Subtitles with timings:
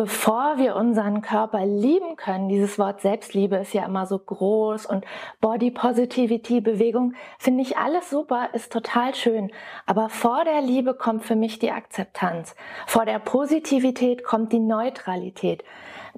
[0.00, 5.04] bevor wir unseren Körper lieben können, dieses Wort Selbstliebe ist ja immer so groß und
[5.42, 9.50] Body Positivity, Bewegung, finde ich alles super, ist total schön.
[9.84, 12.54] Aber vor der Liebe kommt für mich die Akzeptanz.
[12.86, 15.64] Vor der Positivität kommt die Neutralität.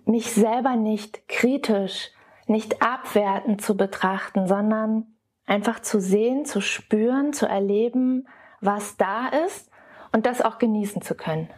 [0.05, 2.13] Mich selber nicht kritisch,
[2.47, 5.07] nicht abwertend zu betrachten, sondern
[5.45, 8.29] einfach zu sehen, zu spüren, zu erleben,
[8.61, 9.73] was da ist
[10.13, 11.49] und das auch genießen zu können.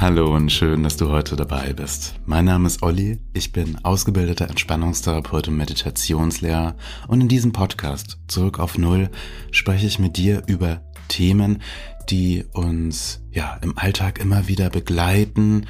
[0.00, 2.14] Hallo und schön, dass du heute dabei bist.
[2.24, 6.76] Mein Name ist Olli, ich bin ausgebildeter Entspannungstherapeut und Meditationslehrer
[7.08, 9.10] und in diesem Podcast Zurück auf Null
[9.50, 11.62] spreche ich mit dir über Themen,
[12.10, 15.66] die uns ja im Alltag immer wieder begleiten,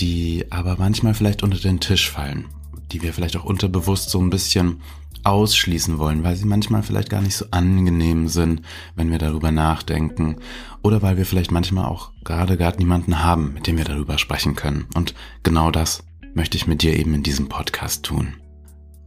[0.00, 2.46] die aber manchmal vielleicht unter den Tisch fallen,
[2.90, 4.80] die wir vielleicht auch unterbewusst so ein bisschen
[5.24, 8.62] ausschließen wollen, weil sie manchmal vielleicht gar nicht so angenehm sind,
[8.94, 10.36] wenn wir darüber nachdenken
[10.82, 14.56] oder weil wir vielleicht manchmal auch gerade gar niemanden haben, mit dem wir darüber sprechen
[14.56, 14.86] können.
[14.94, 16.04] Und genau das
[16.34, 18.36] möchte ich mit dir eben in diesem Podcast tun.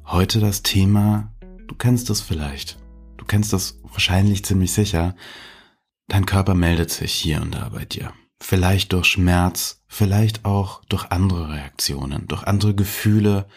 [0.05, 1.31] Heute das Thema,
[1.67, 2.77] du kennst es vielleicht,
[3.17, 5.15] du kennst es wahrscheinlich ziemlich sicher,
[6.07, 8.13] dein Körper meldet sich hier und da bei dir.
[8.41, 13.47] Vielleicht durch Schmerz, vielleicht auch durch andere Reaktionen, durch andere Gefühle,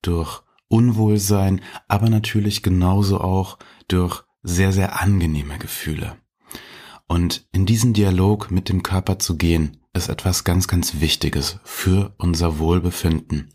[0.00, 6.16] durch Unwohlsein, aber natürlich genauso auch durch sehr, sehr angenehme Gefühle.
[7.08, 12.14] Und in diesen Dialog mit dem Körper zu gehen, ist etwas ganz, ganz Wichtiges für
[12.18, 13.52] unser Wohlbefinden.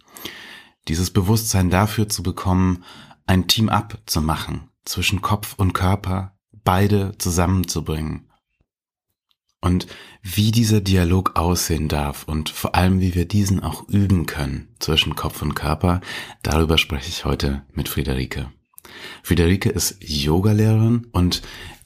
[0.89, 2.83] Dieses Bewusstsein dafür zu bekommen,
[3.25, 8.24] ein Team-up zu machen, zwischen Kopf und Körper, beide zusammenzubringen.
[9.65, 9.87] Und
[10.21, 15.15] wie dieser Dialog aussehen darf und vor allem, wie wir diesen auch üben können zwischen
[15.15, 16.01] Kopf und Körper,
[16.43, 18.51] darüber spreche ich heute mit Friederike.
[19.23, 21.41] Friederike ist Yogalehrerin und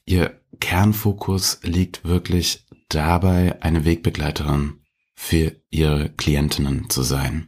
[0.06, 4.82] ihr Kernfokus liegt wirklich dabei, eine Wegbegleiterin
[5.16, 7.48] für ihre Klientinnen zu sein.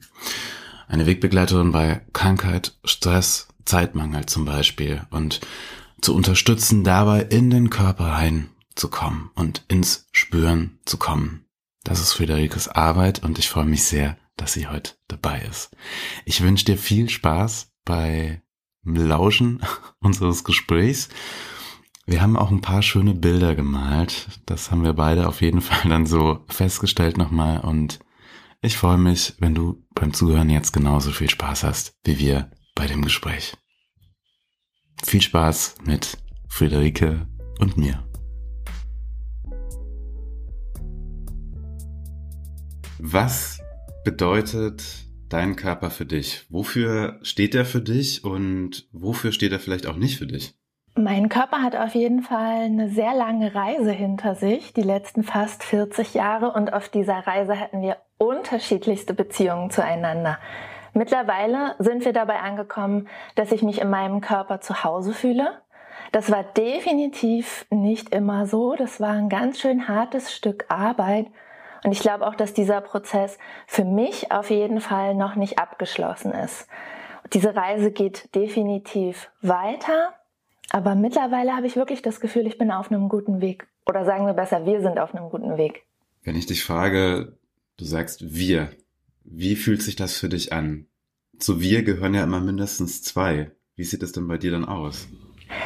[0.88, 5.42] Eine Wegbegleiterin bei Krankheit, Stress, Zeitmangel zum Beispiel und
[6.00, 8.14] zu unterstützen, dabei in den Körper
[8.72, 11.46] reinzukommen und ins Spüren zu kommen.
[11.84, 15.76] Das ist Friederikes Arbeit und ich freue mich sehr, dass sie heute dabei ist.
[16.26, 18.42] Ich wünsche dir viel Spaß bei
[18.84, 19.62] Lauschen
[20.00, 21.10] unseres Gesprächs
[22.06, 24.28] wir haben auch ein paar schöne Bilder gemalt.
[24.46, 27.62] Das haben wir beide auf jeden Fall dann so festgestellt nochmal.
[27.62, 28.00] Und
[28.62, 32.88] ich freue mich, wenn du beim Zuhören jetzt genauso viel Spaß hast wie wir bei
[32.88, 33.56] dem Gespräch.
[35.04, 36.18] Viel Spaß mit
[36.48, 37.28] Friederike
[37.60, 38.04] und mir.
[43.04, 43.60] Was
[44.04, 44.84] bedeutet
[45.28, 46.46] dein Körper für dich?
[46.52, 50.54] Wofür steht er für dich und wofür steht er vielleicht auch nicht für dich?
[50.94, 55.64] Mein Körper hat auf jeden Fall eine sehr lange Reise hinter sich, die letzten fast
[55.64, 56.52] 40 Jahre.
[56.52, 60.38] Und auf dieser Reise hatten wir unterschiedlichste Beziehungen zueinander.
[60.94, 65.60] Mittlerweile sind wir dabei angekommen, dass ich mich in meinem Körper zu Hause fühle.
[66.12, 68.76] Das war definitiv nicht immer so.
[68.76, 71.26] Das war ein ganz schön hartes Stück Arbeit.
[71.84, 73.38] Und ich glaube auch, dass dieser Prozess
[73.68, 76.68] für mich auf jeden Fall noch nicht abgeschlossen ist.
[77.34, 80.14] Diese Reise geht definitiv weiter.
[80.70, 83.68] Aber mittlerweile habe ich wirklich das Gefühl, ich bin auf einem guten Weg.
[83.86, 85.86] Oder sagen wir besser, wir sind auf einem guten Weg.
[86.24, 87.38] Wenn ich dich frage,
[87.78, 88.70] du sagst wir,
[89.24, 90.88] wie fühlt sich das für dich an?
[91.40, 93.52] Zu wir gehören ja immer mindestens zwei.
[93.76, 95.08] Wie sieht es denn bei dir dann aus?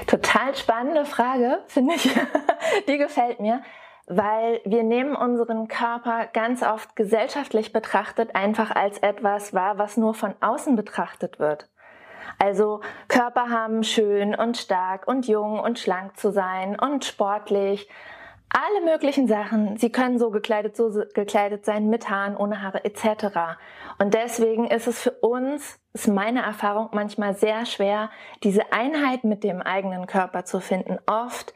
[0.07, 2.09] Total spannende Frage, finde ich.
[2.87, 3.61] Die gefällt mir,
[4.07, 10.13] weil wir nehmen unseren Körper ganz oft gesellschaftlich betrachtet einfach als etwas wahr, was nur
[10.13, 11.69] von außen betrachtet wird.
[12.37, 17.89] Also Körper haben schön und stark und jung und schlank zu sein und sportlich.
[18.49, 19.77] Alle möglichen Sachen.
[19.77, 23.57] Sie können so gekleidet, so gekleidet sein, mit Haaren, ohne Haare etc.
[23.97, 28.09] Und deswegen ist es für uns, ist meine Erfahrung manchmal sehr schwer,
[28.43, 30.99] diese Einheit mit dem eigenen Körper zu finden.
[31.07, 31.53] Oft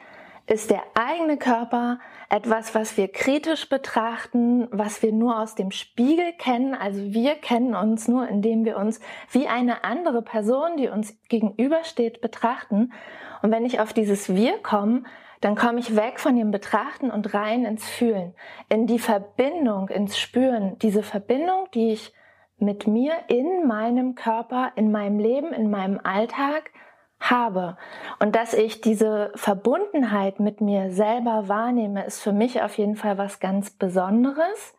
[0.47, 1.99] ist der eigene Körper
[2.29, 6.75] etwas, was wir kritisch betrachten, was wir nur aus dem Spiegel kennen.
[6.75, 8.99] Also wir kennen uns nur, indem wir uns
[9.31, 12.93] wie eine andere Person, die uns gegenübersteht, betrachten.
[13.41, 15.03] Und wenn ich auf dieses Wir komme,
[15.41, 18.35] dann komme ich weg von dem Betrachten und rein ins Fühlen,
[18.67, 20.77] in die Verbindung, ins Spüren.
[20.79, 22.13] Diese Verbindung, die ich
[22.57, 26.71] mit mir in meinem Körper, in meinem Leben, in meinem Alltag
[27.19, 27.77] habe.
[28.19, 33.17] Und dass ich diese Verbundenheit mit mir selber wahrnehme, ist für mich auf jeden Fall
[33.17, 34.73] was ganz Besonderes.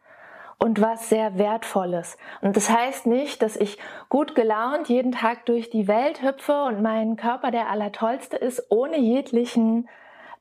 [0.62, 2.19] und was sehr Wertvolles.
[2.42, 3.78] Und das heißt nicht, dass ich
[4.08, 8.98] gut gelaunt jeden Tag durch die Welt hüpfe und mein Körper der allertollste ist, ohne
[8.98, 9.88] jeglichen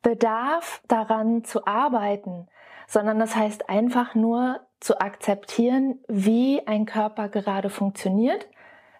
[0.02, 2.48] Bedarf daran zu arbeiten,
[2.86, 8.48] sondern das heißt einfach nur zu akzeptieren, wie ein Körper gerade funktioniert,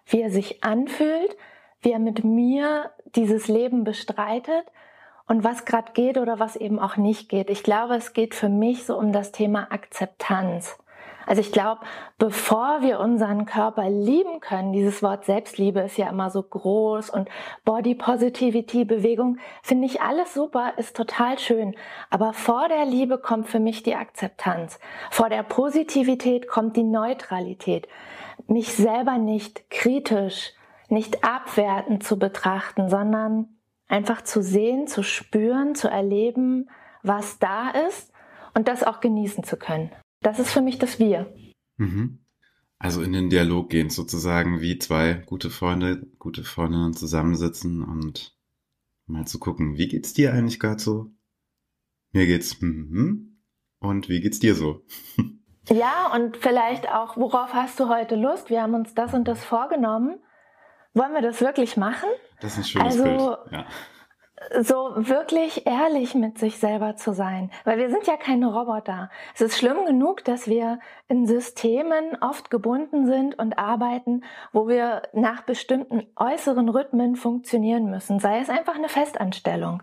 [0.06, 1.36] wie er sich anfühlt,
[1.82, 4.64] wie er mit mir dieses Leben bestreitet
[5.26, 7.50] und was gerade geht oder was eben auch nicht geht.
[7.50, 10.76] Ich glaube, es geht für mich so um das Thema Akzeptanz.
[11.30, 11.82] Also ich glaube,
[12.18, 17.28] bevor wir unseren Körper lieben können, dieses Wort Selbstliebe ist ja immer so groß und
[17.64, 21.76] Body Positivity, Bewegung, finde ich alles super, ist total schön.
[22.10, 24.80] Aber vor der Liebe kommt für mich die Akzeptanz.
[25.12, 27.86] Vor der Positivität kommt die Neutralität.
[28.48, 30.54] Mich selber nicht kritisch,
[30.90, 33.48] nicht abwertend zu betrachten, sondern
[33.88, 36.70] einfach zu sehen, zu spüren, zu erleben,
[37.02, 38.12] was da ist
[38.54, 39.90] und das auch genießen zu können.
[40.20, 41.32] Das ist für mich das Wir.
[41.76, 42.20] Mhm.
[42.78, 48.34] Also in den Dialog gehen, sozusagen wie zwei gute Freunde, gute Freundinnen zusammensitzen und
[49.06, 51.10] mal zu gucken, wie geht's dir eigentlich gerade so?
[52.12, 53.42] Mir geht's mhm.
[53.80, 54.82] und wie geht's dir so?
[55.68, 58.50] ja, und vielleicht auch, worauf hast du heute Lust?
[58.50, 60.18] Wir haben uns das und das vorgenommen.
[60.94, 62.08] Wollen wir das wirklich machen?
[62.40, 63.38] Das ist ein schönes also, Bild.
[63.52, 63.66] Ja
[64.60, 67.50] so wirklich ehrlich mit sich selber zu sein.
[67.64, 69.10] Weil wir sind ja keine Roboter.
[69.34, 75.02] Es ist schlimm genug, dass wir in Systemen oft gebunden sind und arbeiten, wo wir
[75.12, 78.18] nach bestimmten äußeren Rhythmen funktionieren müssen.
[78.18, 79.82] Sei es einfach eine Festanstellung.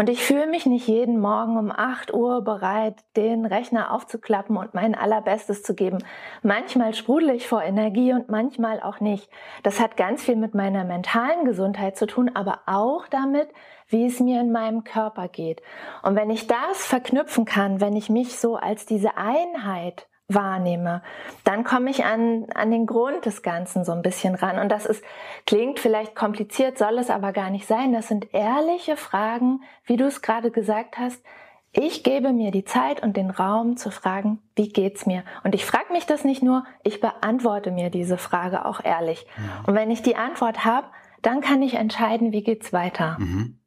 [0.00, 4.72] Und ich fühle mich nicht jeden Morgen um 8 Uhr bereit, den Rechner aufzuklappen und
[4.72, 5.98] mein Allerbestes zu geben.
[6.42, 9.28] Manchmal sprudel ich vor Energie und manchmal auch nicht.
[9.62, 13.50] Das hat ganz viel mit meiner mentalen Gesundheit zu tun, aber auch damit,
[13.88, 15.60] wie es mir in meinem Körper geht.
[16.02, 21.02] Und wenn ich das verknüpfen kann, wenn ich mich so als diese Einheit wahrnehme,
[21.44, 24.58] dann komme ich an, an den Grund des Ganzen so ein bisschen ran.
[24.58, 25.02] Und das ist,
[25.46, 27.92] klingt vielleicht kompliziert, soll es aber gar nicht sein.
[27.92, 31.22] Das sind ehrliche Fragen, wie du es gerade gesagt hast.
[31.72, 35.22] Ich gebe mir die Zeit und den Raum zu fragen, wie geht's mir?
[35.44, 39.24] Und ich frage mich das nicht nur, ich beantworte mir diese Frage auch ehrlich.
[39.36, 39.64] Ja.
[39.66, 40.88] Und wenn ich die Antwort habe,
[41.22, 43.16] dann kann ich entscheiden, wie geht's weiter.
[43.20, 43.60] Mhm.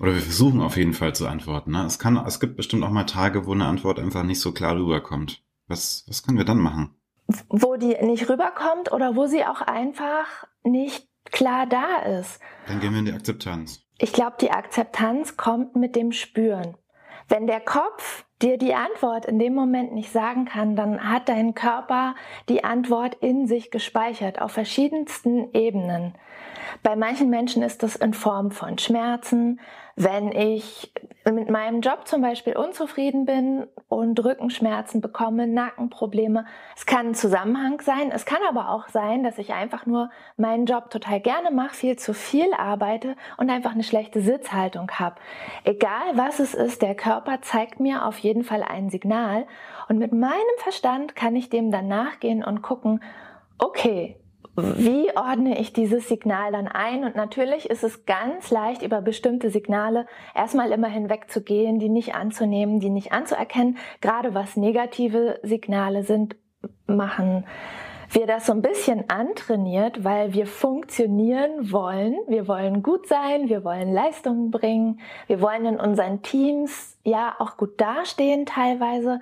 [0.00, 1.72] Oder wir versuchen auf jeden Fall zu antworten.
[1.72, 1.84] Ne?
[1.84, 4.76] Es, kann, es gibt bestimmt auch mal Tage, wo eine Antwort einfach nicht so klar
[4.76, 5.42] rüberkommt.
[5.66, 6.94] Was, was können wir dann machen?
[7.48, 12.40] Wo die nicht rüberkommt oder wo sie auch einfach nicht klar da ist.
[12.66, 13.80] Dann gehen wir in die Akzeptanz.
[13.98, 16.76] Ich glaube, die Akzeptanz kommt mit dem Spüren.
[17.28, 21.54] Wenn der Kopf dir die Antwort in dem Moment nicht sagen kann, dann hat dein
[21.54, 22.14] Körper
[22.48, 26.14] die Antwort in sich gespeichert auf verschiedensten Ebenen.
[26.82, 29.60] Bei manchen Menschen ist das in Form von Schmerzen.
[29.96, 30.92] Wenn ich
[31.30, 36.46] mit meinem Job zum Beispiel unzufrieden bin und Rückenschmerzen bekomme, Nackenprobleme,
[36.76, 38.10] es kann ein Zusammenhang sein.
[38.10, 41.96] Es kann aber auch sein, dass ich einfach nur meinen Job total gerne mache, viel
[41.96, 45.16] zu viel arbeite und einfach eine schlechte Sitzhaltung habe.
[45.62, 49.46] Egal was es ist, der Körper zeigt mir auf jeden Fall ein Signal
[49.88, 53.00] und mit meinem Verstand kann ich dem dann nachgehen und gucken,
[53.58, 54.16] okay,
[54.56, 57.04] wie ordne ich dieses Signal dann ein?
[57.04, 62.78] Und natürlich ist es ganz leicht, über bestimmte Signale erstmal immer hinwegzugehen, die nicht anzunehmen,
[62.78, 63.78] die nicht anzuerkennen.
[64.00, 66.36] Gerade was negative Signale sind,
[66.86, 67.44] machen
[68.10, 72.16] wir das so ein bisschen antrainiert, weil wir funktionieren wollen.
[72.28, 77.56] Wir wollen gut sein, wir wollen Leistungen bringen, wir wollen in unseren Teams ja auch
[77.56, 79.20] gut dastehen teilweise.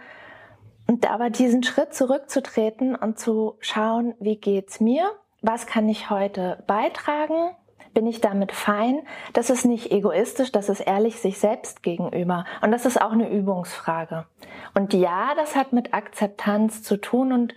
[0.89, 5.11] Und aber diesen Schritt zurückzutreten und zu schauen, wie geht's mir?
[5.43, 7.51] Was kann ich heute beitragen?
[7.95, 9.03] Bin ich damit fein?
[9.35, 12.47] Das ist nicht egoistisch, das ist ehrlich sich selbst gegenüber.
[12.63, 14.25] Und das ist auch eine Übungsfrage.
[14.75, 17.55] Und ja, das hat mit Akzeptanz zu tun und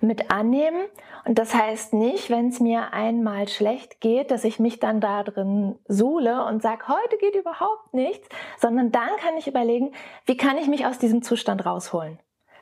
[0.00, 0.84] mit annehmen.
[1.24, 5.22] Und das heißt nicht, wenn es mir einmal schlecht geht, dass ich mich dann da
[5.22, 8.28] drin suhle und sage, heute geht überhaupt nichts,
[8.58, 9.92] sondern dann kann ich überlegen,
[10.26, 12.18] wie kann ich mich aus diesem Zustand rausholen?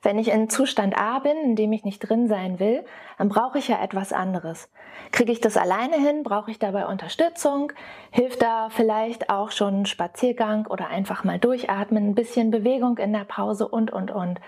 [0.06, 2.84] Wenn ich in Zustand A bin, in dem ich nicht drin sein will,
[3.18, 4.70] dann brauche ich ja etwas anderes.
[5.10, 6.22] Kriege ich das alleine hin?
[6.22, 7.72] Brauche ich dabei Unterstützung?
[8.12, 13.12] Hilft da vielleicht auch schon ein Spaziergang oder einfach mal durchatmen, ein bisschen Bewegung in
[13.12, 14.40] der Pause und, und, und.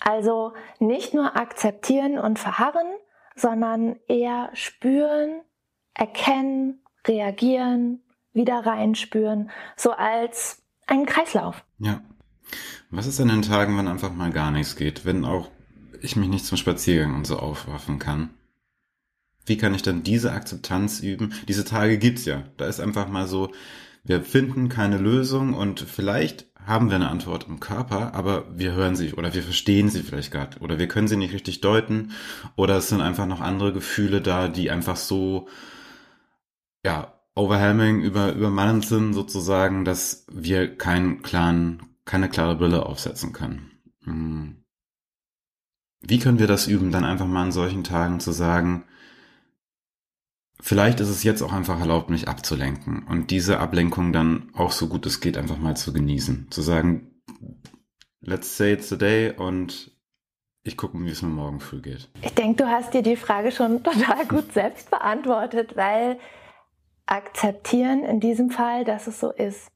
[0.00, 2.88] Also nicht nur akzeptieren und verharren,
[3.36, 5.42] sondern eher spüren,
[5.94, 11.64] erkennen, reagieren, wieder reinspüren, so als einen Kreislauf.
[11.78, 12.00] Ja.
[12.90, 15.50] Was ist an den Tagen, wenn einfach mal gar nichts geht, wenn auch
[16.00, 18.30] ich mich nicht zum Spaziergang und so aufwaffen kann?
[19.44, 21.32] Wie kann ich dann diese Akzeptanz üben?
[21.48, 22.44] Diese Tage gibt's ja.
[22.56, 23.52] Da ist einfach mal so,
[24.04, 28.94] wir finden keine Lösung und vielleicht haben wir eine Antwort im Körper, aber wir hören
[28.94, 32.12] sie oder wir verstehen sie vielleicht gerade oder wir können sie nicht richtig deuten
[32.56, 35.48] oder es sind einfach noch andere Gefühle da, die einfach so,
[36.84, 43.70] ja, overwhelming, über, übermannend sind sozusagen, dass wir keinen klaren, keine klare Brille aufsetzen können.
[44.04, 44.64] Hm.
[46.00, 48.84] Wie können wir das üben, dann einfach mal an solchen Tagen zu sagen,
[50.60, 54.88] vielleicht ist es jetzt auch einfach erlaubt, mich abzulenken und diese Ablenkung dann auch so
[54.88, 56.48] gut es geht einfach mal zu genießen.
[56.50, 57.22] Zu sagen,
[58.20, 59.92] let's say it's the day und
[60.64, 62.08] ich gucke, wie es mir morgen früh geht.
[62.22, 66.18] Ich denke, du hast dir die Frage schon total gut selbst beantwortet, weil
[67.06, 69.71] akzeptieren in diesem Fall, dass es so ist.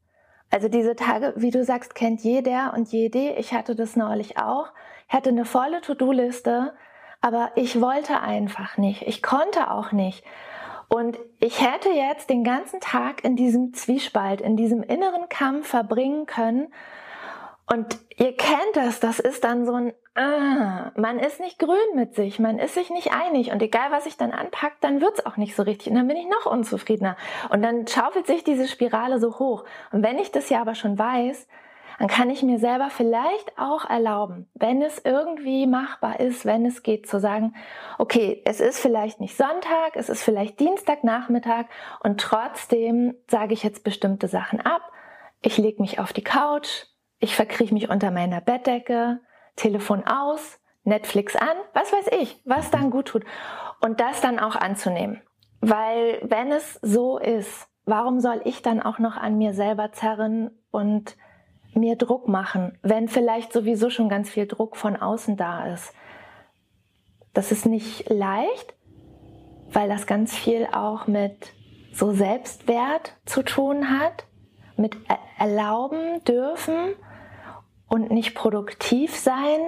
[0.50, 3.32] Also diese Tage, wie du sagst, kennt jeder und jede.
[3.34, 4.68] Ich hatte das neulich auch.
[5.08, 6.74] Ich hatte eine volle To-Do-Liste,
[7.20, 9.02] aber ich wollte einfach nicht.
[9.02, 10.24] Ich konnte auch nicht.
[10.88, 16.26] Und ich hätte jetzt den ganzen Tag in diesem Zwiespalt, in diesem inneren Kampf verbringen
[16.26, 16.68] können.
[17.68, 22.14] Und ihr kennt das, das ist dann so ein, ah, man ist nicht grün mit
[22.14, 25.37] sich, man ist sich nicht einig und egal was ich dann anpackt, dann wird's auch
[25.37, 27.16] nicht so richtig und dann bin ich noch unzufriedener
[27.50, 29.64] und dann schaufelt sich diese Spirale so hoch.
[29.90, 31.49] Und wenn ich das ja aber schon weiß,
[31.99, 36.82] dann kann ich mir selber vielleicht auch erlauben, wenn es irgendwie machbar ist, wenn es
[36.82, 37.54] geht, zu sagen,
[37.99, 41.64] okay, es ist vielleicht nicht Sonntag, es ist vielleicht Dienstagnachmittag
[42.00, 44.92] und trotzdem sage ich jetzt bestimmte Sachen ab.
[45.42, 46.85] Ich lege mich auf die Couch,
[47.18, 49.20] ich verkrieche mich unter meiner Bettdecke,
[49.56, 53.25] Telefon aus, Netflix an, was weiß ich, was dann gut tut.
[53.80, 55.20] Und das dann auch anzunehmen.
[55.61, 60.50] Weil wenn es so ist, warum soll ich dann auch noch an mir selber zerren
[60.70, 61.16] und
[61.75, 65.92] mir Druck machen, wenn vielleicht sowieso schon ganz viel Druck von außen da ist.
[67.35, 68.75] Das ist nicht leicht,
[69.73, 71.52] weil das ganz viel auch mit
[71.92, 74.26] so Selbstwert zu tun hat,
[74.76, 74.96] mit
[75.38, 76.94] erlauben dürfen
[77.88, 79.61] und nicht produktiv sein.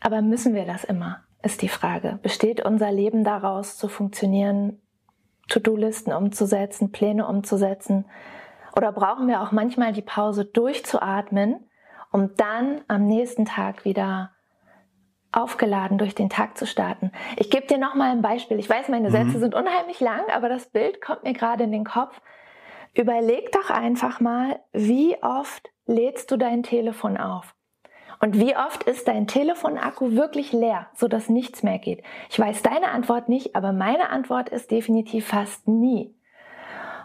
[0.00, 2.18] Aber müssen wir das immer, ist die Frage.
[2.22, 4.80] Besteht unser Leben daraus zu funktionieren,
[5.48, 8.06] To-Do-Listen umzusetzen, Pläne umzusetzen?
[8.76, 11.68] Oder brauchen wir auch manchmal die Pause durchzuatmen,
[12.12, 14.30] um dann am nächsten Tag wieder
[15.32, 17.12] aufgeladen durch den Tag zu starten.
[17.36, 18.58] Ich gebe dir noch mal ein Beispiel.
[18.58, 19.40] Ich weiß, meine Sätze mhm.
[19.40, 22.20] sind unheimlich lang, aber das Bild kommt mir gerade in den Kopf.
[22.94, 27.54] Überleg doch einfach mal, wie oft lädst du dein Telefon auf?
[28.20, 32.02] Und wie oft ist dein Telefonakku wirklich leer, sodass nichts mehr geht?
[32.28, 36.14] Ich weiß deine Antwort nicht, aber meine Antwort ist definitiv fast nie.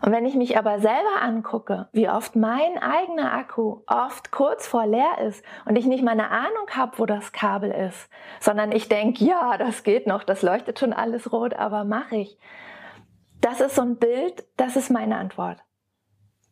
[0.02, 4.86] Und wenn ich mich aber selber angucke, wie oft mein eigener Akku oft kurz vor
[4.86, 8.90] leer ist und ich nicht mal eine Ahnung habe, wo das Kabel ist, sondern ich
[8.90, 12.38] denke, ja, das geht noch, das leuchtet schon alles rot, aber mache ich.
[13.42, 15.60] Das ist so ein Bild, das ist meine Antwort.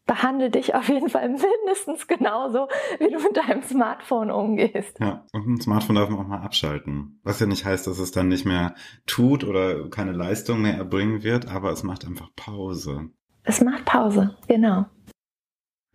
[0.05, 2.67] Behandle dich auf jeden Fall mindestens genauso,
[2.99, 4.99] wie du mit deinem Smartphone umgehst.
[4.99, 7.19] Ja, und ein Smartphone darf man auch mal abschalten.
[7.23, 11.23] Was ja nicht heißt, dass es dann nicht mehr tut oder keine Leistung mehr erbringen
[11.23, 13.11] wird, aber es macht einfach Pause
[13.43, 14.85] es macht Pause, genau.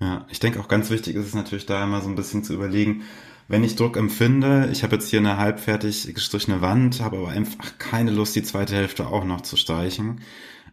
[0.01, 2.55] Ja, ich denke auch ganz wichtig ist es natürlich da immer so ein bisschen zu
[2.55, 3.03] überlegen,
[3.49, 7.79] wenn ich Druck empfinde, ich habe jetzt hier eine halbfertig gestrichene Wand, habe aber einfach
[7.79, 10.21] keine Lust, die zweite Hälfte auch noch zu streichen.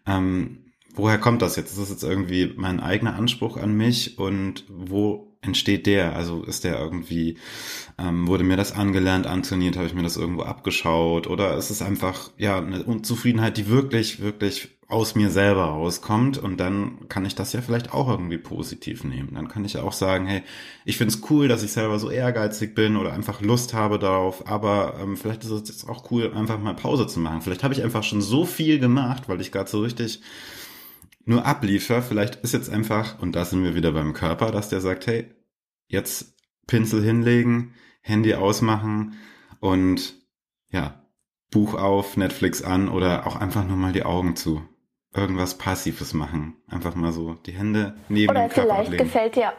[0.06, 0.65] Ähm,
[0.96, 1.72] woher kommt das jetzt?
[1.72, 6.16] Ist das jetzt irgendwie mein eigener Anspruch an mich und wo entsteht der?
[6.16, 7.38] Also ist der irgendwie,
[7.98, 11.82] ähm, wurde mir das angelernt, antrainiert, habe ich mir das irgendwo abgeschaut oder ist es
[11.82, 17.34] einfach, ja, eine Unzufriedenheit, die wirklich, wirklich aus mir selber rauskommt und dann kann ich
[17.34, 19.32] das ja vielleicht auch irgendwie positiv nehmen.
[19.34, 20.44] Dann kann ich auch sagen, hey,
[20.86, 24.48] ich finde es cool, dass ich selber so ehrgeizig bin oder einfach Lust habe darauf,
[24.48, 27.42] aber ähm, vielleicht ist es jetzt auch cool, einfach mal Pause zu machen.
[27.42, 30.22] Vielleicht habe ich einfach schon so viel gemacht, weil ich gerade so richtig
[31.26, 32.02] nur abliefer.
[32.02, 35.34] Vielleicht ist jetzt einfach, und da sind wir wieder beim Körper, dass der sagt, hey,
[35.88, 36.36] jetzt
[36.68, 39.18] Pinsel hinlegen, Handy ausmachen
[39.60, 40.16] und
[40.70, 41.02] ja,
[41.52, 44.62] Buch auf, Netflix an oder auch einfach nur mal die Augen zu.
[45.14, 46.58] Irgendwas Passives machen.
[46.68, 49.04] Einfach mal so die Hände neben oder dem Körper vielleicht legen.
[49.04, 49.54] gefällt dir,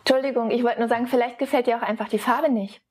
[0.00, 2.82] Entschuldigung, ich wollte nur sagen, vielleicht gefällt dir auch einfach die Farbe nicht.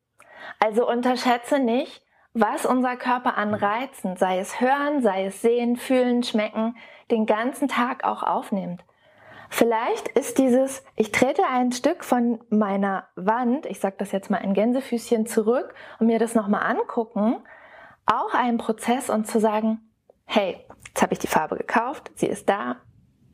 [0.59, 2.01] Also unterschätze nicht,
[2.33, 6.75] was unser Körper an Reizen, sei es hören, sei es sehen, fühlen, schmecken,
[7.13, 8.83] den ganzen Tag auch aufnimmt.
[9.49, 14.39] Vielleicht ist dieses, ich trete ein Stück von meiner Wand, ich sage das jetzt mal
[14.39, 17.35] ein Gänsefüßchen zurück und mir das nochmal angucken,
[18.07, 19.79] auch ein Prozess und zu sagen,
[20.25, 22.77] hey, jetzt habe ich die Farbe gekauft, sie ist da,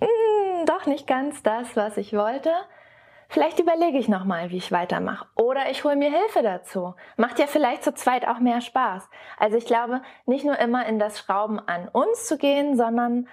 [0.01, 2.51] hm, doch nicht ganz das, was ich wollte.
[3.29, 5.27] Vielleicht überlege ich nochmal, wie ich weitermache.
[5.36, 6.95] Oder ich hole mir Hilfe dazu.
[7.15, 9.07] Macht ja vielleicht zu zweit auch mehr Spaß.
[9.38, 13.27] Also ich glaube, nicht nur immer in das Schrauben an uns zu gehen, sondern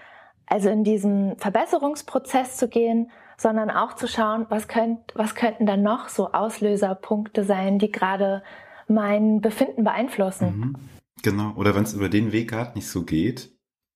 [0.46, 5.82] also in diesen Verbesserungsprozess zu gehen, sondern auch zu schauen, was, könnt, was könnten dann
[5.82, 8.42] noch so Auslöserpunkte sein, die gerade
[8.88, 10.58] mein Befinden beeinflussen.
[10.58, 10.74] Mhm.
[11.22, 11.52] Genau.
[11.56, 13.50] Oder wenn es über den Weg gerade nicht so geht,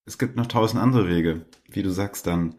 [0.05, 1.47] es gibt noch tausend andere Wege.
[1.69, 2.57] Wie du sagst, dann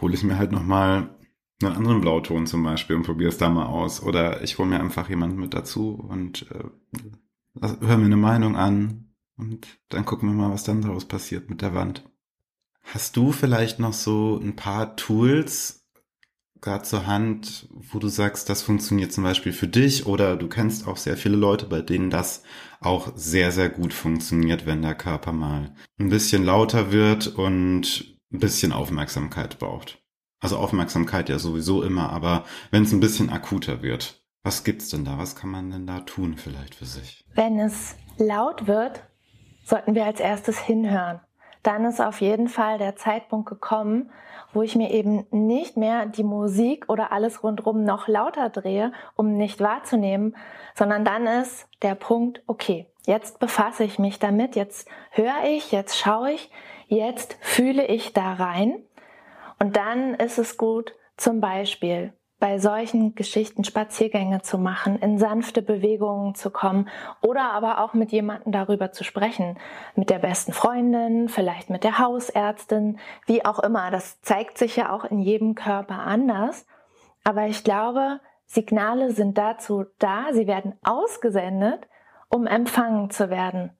[0.00, 1.14] hole ich mir halt nochmal
[1.62, 4.02] einen anderen Blauton zum Beispiel und probiere es da mal aus.
[4.02, 9.14] Oder ich hole mir einfach jemanden mit dazu und äh, höre mir eine Meinung an
[9.36, 12.04] und dann gucken wir mal, was dann daraus passiert mit der Wand.
[12.84, 15.84] Hast du vielleicht noch so ein paar Tools,
[16.60, 20.88] gerade zur Hand, wo du sagst, das funktioniert zum Beispiel für dich oder du kennst
[20.88, 22.42] auch sehr viele Leute, bei denen das
[22.80, 28.38] auch sehr, sehr gut funktioniert, wenn der Körper mal ein bisschen lauter wird und ein
[28.38, 30.02] bisschen Aufmerksamkeit braucht.
[30.40, 35.04] Also Aufmerksamkeit ja sowieso immer, aber wenn es ein bisschen akuter wird, was gibt's denn
[35.04, 35.16] da?
[35.18, 37.24] Was kann man denn da tun vielleicht für sich?
[37.34, 39.02] Wenn es laut wird,
[39.64, 41.20] sollten wir als erstes hinhören.
[41.64, 44.10] Dann ist auf jeden Fall der Zeitpunkt gekommen,
[44.52, 49.36] wo ich mir eben nicht mehr die Musik oder alles rundherum noch lauter drehe, um
[49.36, 50.36] nicht wahrzunehmen,
[50.74, 55.98] sondern dann ist der Punkt, okay, jetzt befasse ich mich damit, jetzt höre ich, jetzt
[55.98, 56.50] schaue ich,
[56.86, 58.84] jetzt fühle ich da rein.
[59.58, 62.12] Und dann ist es gut, zum Beispiel
[62.44, 66.90] bei solchen Geschichten Spaziergänge zu machen, in sanfte Bewegungen zu kommen
[67.22, 69.56] oder aber auch mit jemandem darüber zu sprechen.
[69.96, 73.90] Mit der besten Freundin, vielleicht mit der Hausärztin, wie auch immer.
[73.90, 76.66] Das zeigt sich ja auch in jedem Körper anders.
[77.24, 81.88] Aber ich glaube, Signale sind dazu da, sie werden ausgesendet,
[82.28, 83.70] um empfangen zu werden.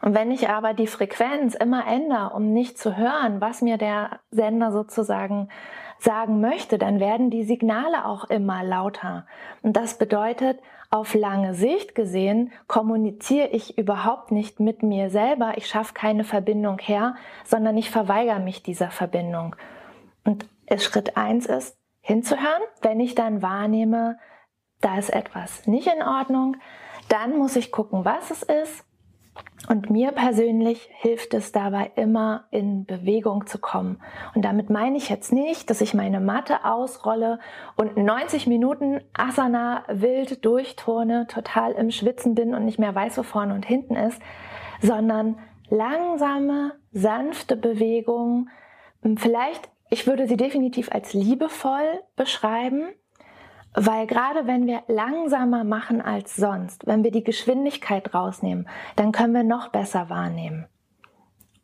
[0.00, 4.20] Und wenn ich aber die Frequenz immer ändere, um nicht zu hören, was mir der
[4.30, 5.50] Sender sozusagen
[5.98, 9.26] sagen möchte, dann werden die Signale auch immer lauter.
[9.62, 10.60] Und das bedeutet,
[10.90, 16.78] auf lange Sicht gesehen kommuniziere ich überhaupt nicht mit mir selber, ich schaffe keine Verbindung
[16.78, 19.56] her, sondern ich verweigere mich dieser Verbindung.
[20.24, 20.46] Und
[20.78, 24.18] Schritt eins ist, hinzuhören, wenn ich dann wahrnehme,
[24.80, 26.56] da ist etwas nicht in Ordnung,
[27.08, 28.85] dann muss ich gucken, was es ist
[29.68, 34.00] und mir persönlich hilft es dabei immer in Bewegung zu kommen.
[34.34, 37.38] Und damit meine ich jetzt nicht, dass ich meine Matte ausrolle
[37.76, 43.22] und 90 Minuten Asana wild durchturne, total im Schwitzen bin und nicht mehr weiß, wo
[43.22, 44.20] vorne und hinten ist,
[44.80, 48.48] sondern langsame, sanfte Bewegung.
[49.16, 52.88] Vielleicht, ich würde sie definitiv als liebevoll beschreiben
[53.76, 59.34] weil gerade wenn wir langsamer machen als sonst, wenn wir die Geschwindigkeit rausnehmen, dann können
[59.34, 60.66] wir noch besser wahrnehmen.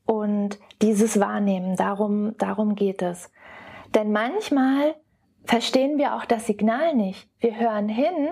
[0.05, 3.33] Und dieses Wahrnehmen, darum, darum geht es.
[3.95, 4.95] Denn manchmal
[5.45, 7.31] verstehen wir auch das Signal nicht.
[7.41, 8.29] Wir hören hin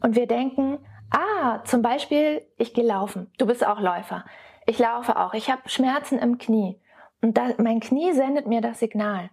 [0.00, 0.78] und wir denken,
[1.10, 3.30] ah, zum Beispiel, ich gehe laufen.
[3.38, 4.24] Du bist auch Läufer.
[4.66, 5.32] Ich laufe auch.
[5.34, 6.80] Ich habe Schmerzen im Knie.
[7.22, 9.30] Und da, mein Knie sendet mir das Signal.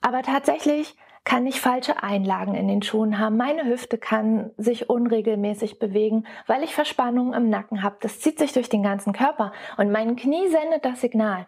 [0.00, 0.96] Aber tatsächlich
[1.28, 3.36] kann ich falsche Einlagen in den Schuhen haben.
[3.36, 7.98] Meine Hüfte kann sich unregelmäßig bewegen, weil ich Verspannungen im Nacken habe.
[8.00, 11.46] Das zieht sich durch den ganzen Körper und mein Knie sendet das Signal.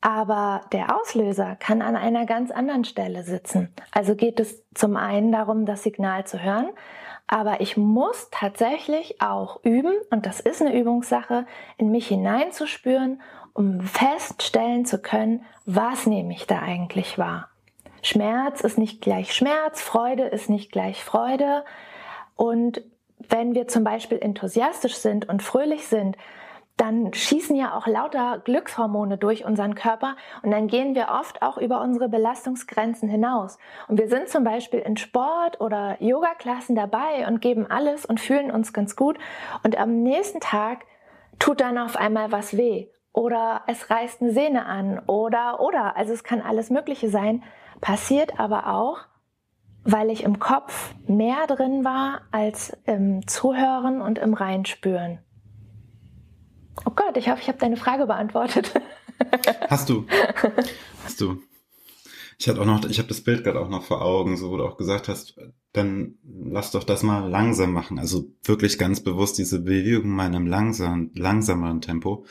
[0.00, 3.74] Aber der Auslöser kann an einer ganz anderen Stelle sitzen.
[3.92, 6.70] Also geht es zum einen darum, das Signal zu hören,
[7.26, 11.44] aber ich muss tatsächlich auch üben, und das ist eine Übungssache,
[11.76, 13.20] in mich hineinzuspüren,
[13.52, 17.50] um feststellen zu können, was nehme ich da eigentlich wahr.
[18.04, 21.64] Schmerz ist nicht gleich Schmerz, Freude ist nicht gleich Freude.
[22.36, 22.82] Und
[23.18, 26.16] wenn wir zum Beispiel enthusiastisch sind und fröhlich sind,
[26.76, 31.56] dann schießen ja auch lauter Glückshormone durch unseren Körper und dann gehen wir oft auch
[31.56, 33.58] über unsere Belastungsgrenzen hinaus.
[33.88, 38.50] Und wir sind zum Beispiel in Sport oder Yoga-Klassen dabei und geben alles und fühlen
[38.50, 39.18] uns ganz gut
[39.62, 40.84] und am nächsten Tag
[41.38, 46.12] tut dann auf einmal was weh oder es reißt eine Sehne an oder oder also
[46.12, 47.44] es kann alles Mögliche sein
[47.84, 48.96] Passiert aber auch,
[49.82, 55.18] weil ich im Kopf mehr drin war als im Zuhören und im Reinspüren.
[56.86, 58.72] Oh Gott, ich hoffe, ich habe deine Frage beantwortet.
[59.68, 60.06] Hast du.
[61.04, 61.42] Hast du.
[62.38, 64.56] Ich hatte auch noch, ich habe das Bild gerade auch noch vor Augen, so wo
[64.56, 65.38] du auch gesagt hast,
[65.74, 67.98] dann lass doch das mal langsam machen.
[67.98, 72.24] Also wirklich ganz bewusst diese Bewegung mal in einem langsam, langsameren Tempo.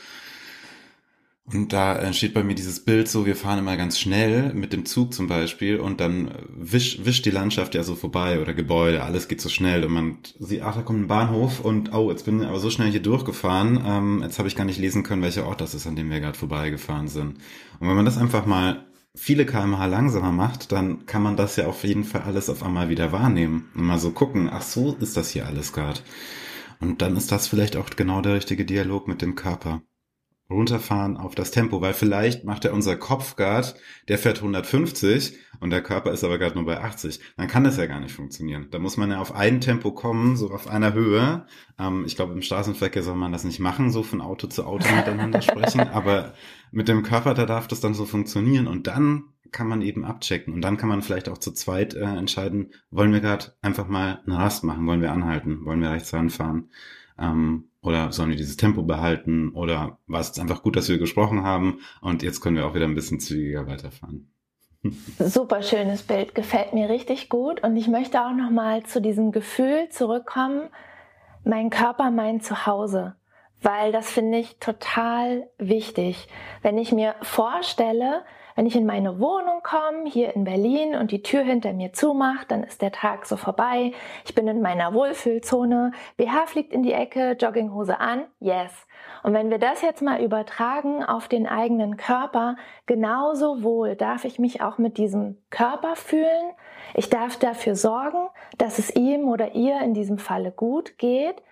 [1.46, 4.86] Und da entsteht bei mir dieses Bild so, wir fahren immer ganz schnell mit dem
[4.86, 9.28] Zug zum Beispiel und dann wischt wisch die Landschaft ja so vorbei oder Gebäude, alles
[9.28, 12.40] geht so schnell und man sieht, ach, da kommt ein Bahnhof und oh, jetzt bin
[12.40, 15.46] ich aber so schnell hier durchgefahren, ähm, jetzt habe ich gar nicht lesen können, welcher
[15.46, 17.36] Ort das ist, an dem wir gerade vorbeigefahren sind.
[17.78, 21.66] Und wenn man das einfach mal viele kmh langsamer macht, dann kann man das ja
[21.66, 25.18] auf jeden Fall alles auf einmal wieder wahrnehmen und mal so gucken, ach so ist
[25.18, 26.00] das hier alles gerade.
[26.80, 29.82] Und dann ist das vielleicht auch genau der richtige Dialog mit dem Körper.
[30.50, 33.74] Runterfahren auf das Tempo, weil vielleicht macht er unser Kopfguard,
[34.08, 37.20] der fährt 150 und der Körper ist aber gerade nur bei 80.
[37.36, 38.68] Dann kann das ja gar nicht funktionieren.
[38.70, 41.46] Da muss man ja auf ein Tempo kommen, so auf einer Höhe.
[41.78, 44.86] Ähm, ich glaube, im Straßenverkehr soll man das nicht machen, so von Auto zu Auto
[44.94, 46.34] miteinander sprechen, aber
[46.70, 50.52] mit dem Körper, da darf das dann so funktionieren und dann kann man eben abchecken
[50.52, 54.20] und dann kann man vielleicht auch zu zweit äh, entscheiden, wollen wir gerade einfach mal
[54.26, 56.70] eine Rast machen, wollen wir anhalten, wollen wir rechts ranfahren.
[57.18, 59.50] Ähm, oder sollen wir dieses Tempo behalten?
[59.50, 62.86] Oder war es einfach gut, dass wir gesprochen haben und jetzt können wir auch wieder
[62.86, 64.30] ein bisschen zügiger weiterfahren?
[65.18, 67.62] Super schönes Bild, gefällt mir richtig gut.
[67.62, 70.68] Und ich möchte auch noch mal zu diesem Gefühl zurückkommen,
[71.44, 73.16] mein Körper, mein Zuhause.
[73.62, 76.28] Weil das finde ich total wichtig.
[76.62, 81.22] Wenn ich mir vorstelle, wenn ich in meine Wohnung komme, hier in Berlin, und die
[81.22, 83.92] Tür hinter mir zumacht, dann ist der Tag so vorbei.
[84.24, 85.92] Ich bin in meiner Wohlfühlzone.
[86.16, 88.24] BH fliegt in die Ecke, Jogginghose an.
[88.40, 88.72] Yes.
[89.22, 94.38] Und wenn wir das jetzt mal übertragen auf den eigenen Körper, genauso wohl darf ich
[94.38, 96.52] mich auch mit diesem Körper fühlen.
[96.94, 101.42] Ich darf dafür sorgen, dass es ihm oder ihr in diesem Falle gut geht.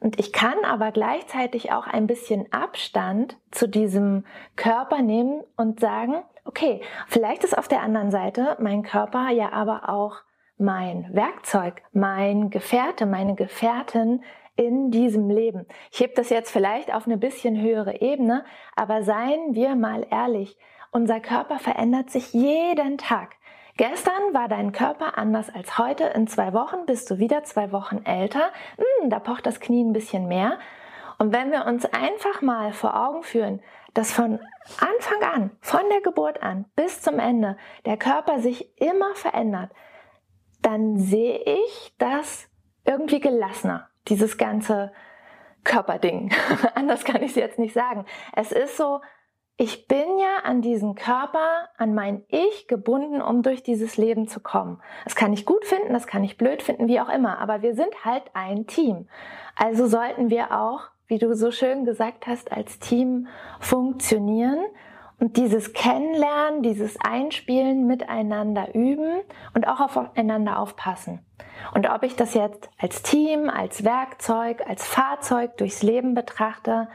[0.00, 4.24] Und ich kann aber gleichzeitig auch ein bisschen Abstand zu diesem
[4.56, 9.90] Körper nehmen und sagen, okay, vielleicht ist auf der anderen Seite mein Körper ja aber
[9.90, 10.16] auch
[10.56, 14.22] mein Werkzeug, mein Gefährte, meine Gefährtin
[14.56, 15.66] in diesem Leben.
[15.90, 18.44] Ich heb das jetzt vielleicht auf eine bisschen höhere Ebene,
[18.76, 20.58] aber seien wir mal ehrlich,
[20.92, 23.36] unser Körper verändert sich jeden Tag.
[23.76, 26.04] Gestern war dein Körper anders als heute.
[26.04, 28.50] In zwei Wochen bist du wieder zwei Wochen älter.
[28.76, 30.58] Hm, da pocht das Knie ein bisschen mehr.
[31.18, 33.60] Und wenn wir uns einfach mal vor Augen führen,
[33.94, 34.40] dass von
[34.78, 39.70] Anfang an, von der Geburt an bis zum Ende, der Körper sich immer verändert,
[40.62, 42.48] dann sehe ich das
[42.84, 44.92] irgendwie gelassener, dieses ganze
[45.64, 46.32] Körperding.
[46.74, 48.06] Anders kann ich es jetzt nicht sagen.
[48.34, 49.00] Es ist so,
[49.60, 54.40] ich bin ja an diesen Körper, an mein Ich gebunden, um durch dieses Leben zu
[54.40, 54.80] kommen.
[55.04, 57.74] Das kann ich gut finden, das kann ich blöd finden, wie auch immer, aber wir
[57.74, 59.06] sind halt ein Team.
[59.56, 64.64] Also sollten wir auch, wie du so schön gesagt hast, als Team funktionieren
[65.18, 69.20] und dieses Kennenlernen, dieses Einspielen miteinander üben
[69.52, 71.20] und auch aufeinander aufpassen.
[71.74, 76.88] Und ob ich das jetzt als Team, als Werkzeug, als Fahrzeug durchs Leben betrachte,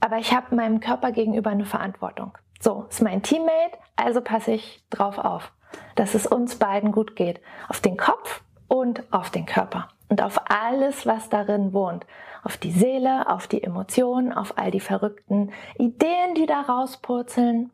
[0.00, 2.36] aber ich habe meinem Körper gegenüber eine Verantwortung.
[2.60, 5.52] So, ist mein Teammate, also passe ich drauf auf,
[5.94, 7.40] dass es uns beiden gut geht.
[7.68, 9.88] Auf den Kopf und auf den Körper.
[10.08, 12.04] Und auf alles, was darin wohnt.
[12.42, 17.70] Auf die Seele, auf die Emotionen, auf all die verrückten Ideen, die da rauspurzeln.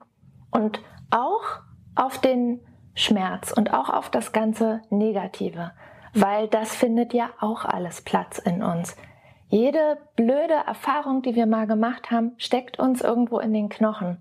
[0.51, 1.43] Und auch
[1.95, 2.61] auf den
[2.95, 5.73] Schmerz und auch auf das ganze Negative.
[6.15, 8.97] Weil das findet ja auch alles Platz in uns.
[9.49, 14.19] Jede blöde Erfahrung, die wir mal gemacht haben, steckt uns irgendwo in den Knochen.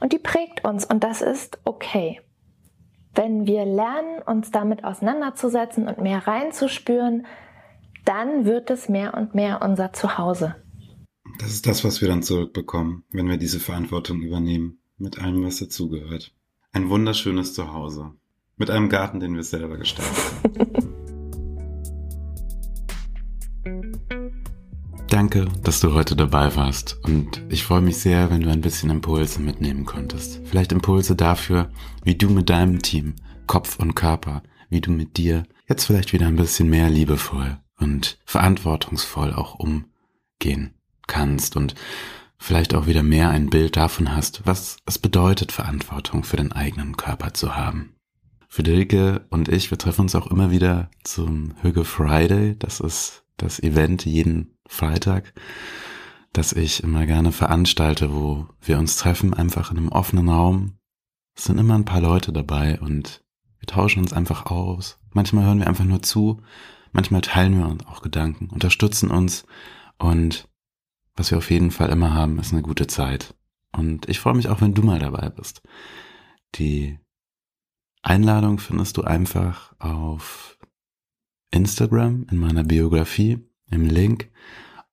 [0.00, 2.20] Und die prägt uns und das ist okay.
[3.14, 7.26] Wenn wir lernen, uns damit auseinanderzusetzen und mehr reinzuspüren,
[8.04, 10.56] dann wird es mehr und mehr unser Zuhause.
[11.38, 15.58] Das ist das, was wir dann zurückbekommen, wenn wir diese Verantwortung übernehmen, mit allem, was
[15.58, 16.34] dazugehört.
[16.72, 18.12] Ein wunderschönes Zuhause.
[18.56, 20.88] Mit einem Garten, den wir selber gestalten.
[25.10, 28.90] Danke, dass du heute dabei warst und ich freue mich sehr, wenn du ein bisschen
[28.90, 30.40] Impulse mitnehmen konntest.
[30.44, 31.68] Vielleicht Impulse dafür,
[32.04, 33.16] wie du mit deinem Team,
[33.48, 38.18] Kopf und Körper, wie du mit dir jetzt vielleicht wieder ein bisschen mehr liebevoll und
[38.24, 40.74] verantwortungsvoll auch umgehen
[41.08, 41.74] kannst und
[42.38, 46.96] vielleicht auch wieder mehr ein Bild davon hast, was es bedeutet, Verantwortung für den eigenen
[46.96, 47.96] Körper zu haben.
[48.46, 52.56] Friederike und ich, wir treffen uns auch immer wieder zum Hüge Friday.
[52.56, 55.34] Das ist das Event jeden Freitag,
[56.32, 60.78] das ich immer gerne veranstalte, wo wir uns treffen, einfach in einem offenen Raum.
[61.34, 63.22] Es sind immer ein paar Leute dabei und
[63.58, 64.98] wir tauschen uns einfach aus.
[65.12, 66.40] Manchmal hören wir einfach nur zu,
[66.92, 69.44] manchmal teilen wir uns auch Gedanken, unterstützen uns
[69.98, 70.48] und
[71.16, 73.34] was wir auf jeden Fall immer haben, ist eine gute Zeit.
[73.72, 75.62] Und ich freue mich auch, wenn du mal dabei bist.
[76.54, 76.98] Die
[78.02, 80.58] Einladung findest du einfach auf
[81.50, 84.30] Instagram in meiner Biografie im Link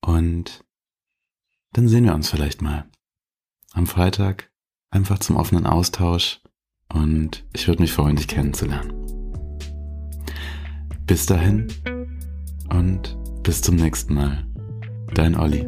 [0.01, 0.63] und
[1.73, 2.89] dann sehen wir uns vielleicht mal
[3.73, 4.51] am Freitag
[4.89, 6.41] einfach zum offenen Austausch
[6.89, 8.93] und ich würde mich freuen, dich kennenzulernen.
[11.05, 11.67] Bis dahin
[12.69, 14.45] und bis zum nächsten Mal.
[15.13, 15.65] Dein Olli.